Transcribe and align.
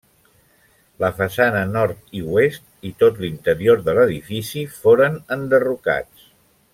La 1.03 1.09
façana 1.19 1.59
nord 1.73 2.15
i 2.21 2.23
oest 2.37 2.65
i 2.91 2.93
tot 3.03 3.21
l’interior 3.27 3.85
de 3.91 3.95
l’edifici 3.99 4.63
foren 4.81 5.21
enderrocats. 5.37 6.25